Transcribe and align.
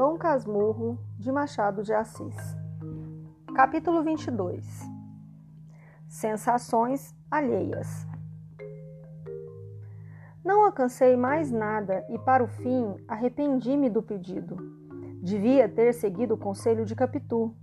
Dom 0.00 0.16
Casmurro 0.16 0.98
de 1.18 1.30
Machado 1.30 1.82
de 1.82 1.92
Assis. 1.92 2.34
Capítulo 3.54 4.02
22 4.02 4.64
Sensações 6.08 7.14
alheias. 7.30 8.06
Não 10.42 10.64
alcancei 10.64 11.18
mais 11.18 11.50
nada 11.50 12.02
e, 12.08 12.18
para 12.18 12.42
o 12.42 12.46
fim, 12.46 12.96
arrependi-me 13.06 13.90
do 13.90 14.02
pedido. 14.02 14.56
Devia 15.22 15.68
ter 15.68 15.92
seguido 15.92 16.32
o 16.32 16.38
conselho 16.38 16.86
de 16.86 16.96
Capitu. 16.96 17.54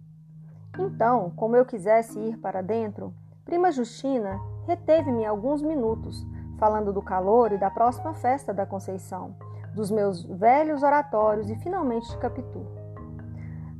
Então, 0.77 1.31
como 1.31 1.55
eu 1.55 1.65
quisesse 1.65 2.19
ir 2.19 2.37
para 2.37 2.61
dentro, 2.61 3.15
Prima 3.45 3.71
Justina 3.71 4.39
reteve-me 4.67 5.25
alguns 5.25 5.63
minutos, 5.63 6.23
falando 6.59 6.93
do 6.93 7.01
calor 7.01 7.51
e 7.51 7.57
da 7.57 7.71
próxima 7.71 8.13
festa 8.13 8.53
da 8.53 8.63
Conceição 8.63 9.35
dos 9.77 9.91
meus 9.91 10.23
velhos 10.23 10.81
oratórios 10.81 11.49
e 11.49 11.55
finalmente 11.55 12.09
de 12.09 12.17
Capitu. 12.17 12.65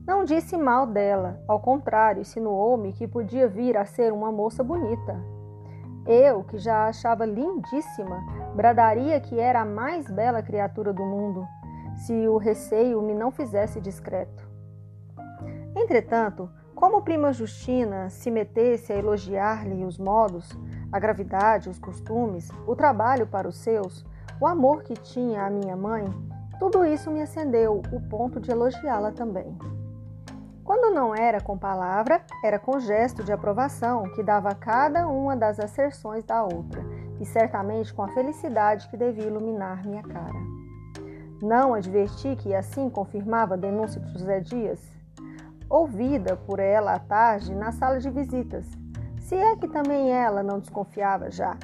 Não 0.05 0.23
disse 0.23 0.55
mal 0.55 0.85
dela, 0.85 1.41
ao 1.47 1.59
contrário, 1.59 2.21
insinuou-me 2.21 2.93
que 2.93 3.07
podia 3.07 3.47
vir 3.47 3.75
a 3.75 3.83
ser 3.83 4.13
uma 4.13 4.31
moça 4.31 4.63
bonita. 4.63 5.19
Eu, 6.05 6.43
que 6.43 6.57
já 6.57 6.85
a 6.85 6.87
achava 6.87 7.25
lindíssima, 7.25 8.23
bradaria 8.55 9.19
que 9.19 9.37
era 9.37 9.61
a 9.61 9.65
mais 9.65 10.09
bela 10.09 10.41
criatura 10.41 10.93
do 10.93 11.03
mundo, 11.03 11.45
se 11.97 12.13
o 12.27 12.37
receio 12.37 13.01
me 13.01 13.13
não 13.13 13.31
fizesse 13.31 13.81
discreto. 13.81 14.47
Entretanto, 15.75 16.49
como 16.75 17.01
prima 17.01 17.33
Justina 17.33 18.09
se 18.09 18.29
metesse 18.29 18.93
a 18.93 18.97
elogiar-lhe 18.97 19.83
os 19.83 19.97
modos, 19.97 20.57
a 20.91 20.99
gravidade, 20.99 21.69
os 21.69 21.79
costumes, 21.79 22.49
o 22.67 22.75
trabalho 22.75 23.25
para 23.25 23.47
os 23.47 23.57
seus, 23.57 24.05
o 24.39 24.45
amor 24.45 24.83
que 24.83 24.93
tinha 24.93 25.45
à 25.45 25.49
minha 25.49 25.75
mãe, 25.75 26.05
tudo 26.59 26.85
isso 26.85 27.09
me 27.09 27.21
acendeu 27.21 27.81
o 27.91 28.01
ponto 28.01 28.39
de 28.39 28.51
elogiá-la 28.51 29.11
também. 29.11 29.57
Quando 30.63 30.93
não 30.93 31.15
era 31.15 31.39
com 31.39 31.57
palavra, 31.57 32.21
era 32.43 32.59
com 32.59 32.79
gesto 32.79 33.23
de 33.23 33.31
aprovação 33.31 34.03
que 34.13 34.21
dava 34.21 34.49
a 34.49 34.55
cada 34.55 35.07
uma 35.07 35.35
das 35.35 35.59
asserções 35.59 36.25
da 36.25 36.43
outra, 36.43 36.83
e 37.19 37.25
certamente 37.25 37.93
com 37.93 38.03
a 38.03 38.09
felicidade 38.09 38.87
que 38.89 38.97
devia 38.97 39.27
iluminar 39.27 39.85
minha 39.87 40.03
cara. 40.03 40.37
Não 41.41 41.73
adverti 41.73 42.35
que 42.35 42.53
assim 42.53 42.89
confirmava 42.89 43.53
a 43.53 43.57
denúncia 43.57 44.01
de 44.01 44.11
José 44.11 44.39
Dias, 44.39 44.81
ouvida 45.69 46.35
por 46.35 46.59
ela 46.59 46.93
à 46.93 46.99
tarde 46.99 47.55
na 47.55 47.71
sala 47.71 47.99
de 47.99 48.09
visitas, 48.09 48.65
se 49.19 49.35
é 49.35 49.55
que 49.55 49.67
também 49.67 50.11
ela 50.11 50.43
não 50.43 50.59
desconfiava 50.59 51.31
já. 51.31 51.57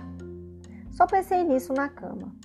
Só 0.92 1.06
pensei 1.08 1.44
nisso 1.44 1.74
na 1.74 1.90
cama. 1.90 2.43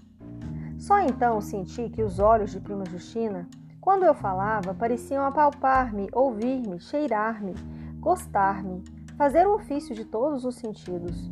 Só 0.78 1.00
então 1.00 1.40
senti 1.40 1.88
que 1.88 2.02
os 2.02 2.18
olhos 2.18 2.50
de 2.50 2.60
prima 2.60 2.84
Justina, 2.84 3.48
quando 3.80 4.04
eu 4.04 4.14
falava, 4.14 4.74
pareciam 4.74 5.24
apalpar-me, 5.24 6.08
ouvir-me, 6.12 6.78
cheirar-me, 6.78 7.54
gostar-me, 7.98 8.84
fazer 9.16 9.46
o 9.46 9.54
ofício 9.54 9.94
de 9.94 10.04
todos 10.04 10.44
os 10.44 10.54
sentidos. 10.54 11.30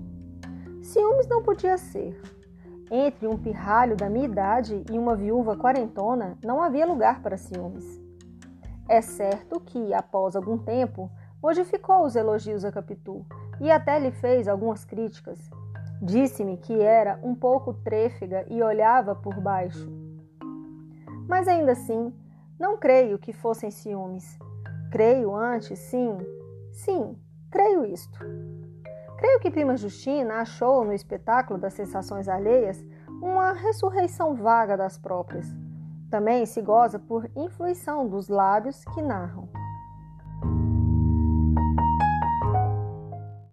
Ciúmes 0.83 1.29
não 1.29 1.43
podia 1.43 1.79
ser. 1.79 2.21
Entre 2.91 3.27
um 3.27 3.37
pirralho 3.37 3.97
da 3.97 4.09
minha 4.09 4.27
idade 4.27 4.85
e 4.91 4.99
uma 4.99 5.17
viúva 5.17 5.57
quarentona, 5.57 6.39
não 6.45 6.63
havia 6.63 6.87
lugar 6.87 7.21
para 7.21 7.37
ciúmes. 7.37 8.01
É 8.89 9.01
certo 9.01 9.59
que, 9.59 9.93
após 9.93 10.37
algum 10.37 10.57
tempo, 10.57 11.11
modificou 11.43 12.05
os 12.05 12.15
elogios 12.15 12.65
a 12.65 12.71
Capitu 12.71 13.27
e 13.61 13.71
até 13.71 13.99
lhe 13.99 14.13
fez 14.13 14.47
algumas 14.47 14.85
críticas, 14.85 15.51
Disse-me 16.03 16.57
que 16.59 16.81
era 16.81 17.19
um 17.23 17.35
pouco 17.35 17.73
trêfega 17.73 18.45
e 18.49 18.63
olhava 18.63 19.15
por 19.15 19.41
baixo. 19.41 19.89
Mas 21.29 21.49
ainda 21.49 21.73
assim, 21.73 22.13
não 22.59 22.77
creio 22.77 23.19
que 23.19 23.33
fossem 23.33 23.71
ciúmes. 23.71 24.39
Creio 24.91 25.35
antes, 25.35 25.79
sim, 25.79 26.17
sim, 26.73 27.17
creio 27.51 27.85
isto. 27.85 28.19
Creio 29.19 29.41
que 29.41 29.51
Prima 29.51 29.77
Justina 29.77 30.41
achou 30.41 30.85
no 30.85 30.93
espetáculo 30.93 31.59
das 31.59 31.73
sensações 31.73 32.29
alheias 32.29 32.85
uma 33.23 33.53
ressurreição 33.53 34.35
vaga 34.35 34.77
das 34.77 34.99
próprias. 34.99 35.47
Também 36.11 36.45
se 36.47 36.61
goza 36.61 36.99
por 36.99 37.29
influição 37.35 38.07
dos 38.07 38.29
lábios 38.29 38.85
que 38.95 39.03
narram. 39.03 39.49